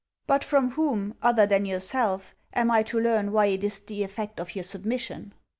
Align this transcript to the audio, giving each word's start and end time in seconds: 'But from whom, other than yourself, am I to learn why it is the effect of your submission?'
'But 0.25 0.43
from 0.43 0.71
whom, 0.71 1.13
other 1.21 1.45
than 1.45 1.63
yourself, 1.63 2.33
am 2.55 2.71
I 2.71 2.81
to 2.81 2.99
learn 2.99 3.31
why 3.31 3.45
it 3.45 3.63
is 3.63 3.79
the 3.81 4.03
effect 4.03 4.39
of 4.39 4.55
your 4.55 4.63
submission?' 4.63 5.35